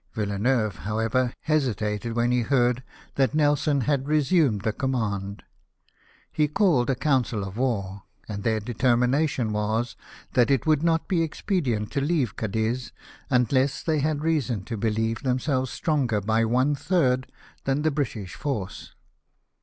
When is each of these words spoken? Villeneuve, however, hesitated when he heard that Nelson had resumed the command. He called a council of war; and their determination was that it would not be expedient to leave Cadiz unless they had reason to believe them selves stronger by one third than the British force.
Villeneuve, 0.15 0.77
however, 0.77 1.31
hesitated 1.41 2.13
when 2.15 2.31
he 2.31 2.41
heard 2.41 2.81
that 3.17 3.35
Nelson 3.35 3.81
had 3.81 4.07
resumed 4.07 4.61
the 4.61 4.73
command. 4.73 5.43
He 6.31 6.47
called 6.47 6.89
a 6.89 6.95
council 6.95 7.43
of 7.43 7.55
war; 7.55 8.01
and 8.27 8.41
their 8.43 8.59
determination 8.59 9.53
was 9.53 9.95
that 10.33 10.49
it 10.49 10.65
would 10.65 10.81
not 10.81 11.07
be 11.07 11.21
expedient 11.21 11.91
to 11.91 12.01
leave 12.01 12.35
Cadiz 12.35 12.91
unless 13.29 13.83
they 13.83 13.99
had 13.99 14.23
reason 14.23 14.63
to 14.63 14.75
believe 14.75 15.21
them 15.21 15.37
selves 15.37 15.69
stronger 15.69 16.19
by 16.19 16.45
one 16.45 16.73
third 16.73 17.31
than 17.65 17.83
the 17.83 17.91
British 17.91 18.33
force. 18.33 18.95